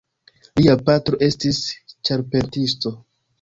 [0.59, 1.59] Lia patro estis
[2.11, 2.95] ĉarpentisto.